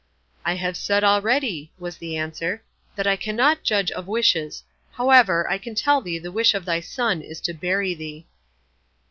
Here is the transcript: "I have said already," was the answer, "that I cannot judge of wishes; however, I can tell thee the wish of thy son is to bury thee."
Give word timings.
"I 0.43 0.55
have 0.55 0.77
said 0.77 1.03
already," 1.03 1.71
was 1.77 1.97
the 1.97 2.17
answer, 2.17 2.63
"that 2.95 3.05
I 3.05 3.15
cannot 3.15 3.61
judge 3.61 3.91
of 3.91 4.07
wishes; 4.07 4.63
however, 4.93 5.47
I 5.47 5.59
can 5.59 5.75
tell 5.75 6.01
thee 6.01 6.17
the 6.17 6.31
wish 6.31 6.55
of 6.55 6.65
thy 6.65 6.79
son 6.79 7.21
is 7.21 7.39
to 7.41 7.53
bury 7.53 7.93
thee." 7.93 8.25